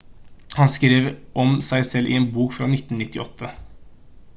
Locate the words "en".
2.21-2.27